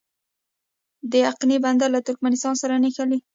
[1.11, 3.19] د اقینې بندر له ترکمنستان سره نښلي